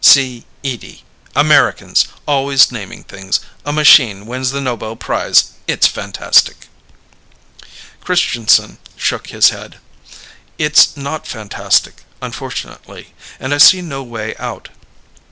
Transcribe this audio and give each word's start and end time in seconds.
C. 0.03 0.45
Edie! 0.63 1.03
Americans!! 1.35 2.07
always 2.27 2.71
naming 2.71 3.03
things. 3.03 3.39
A 3.63 3.71
machine 3.71 4.25
wins 4.25 4.49
the 4.49 4.59
Nobel 4.59 4.95
Prize. 4.95 5.51
It's 5.67 5.85
fantastic!" 5.85 6.67
Christianson 8.03 8.79
shook 8.95 9.27
his 9.27 9.49
head. 9.51 9.77
"It's 10.57 10.97
not 10.97 11.27
fantastic, 11.27 12.03
unfortunately. 12.19 13.13
And 13.39 13.53
I 13.53 13.59
see 13.59 13.83
no 13.83 14.01
way 14.01 14.35
out. 14.37 14.69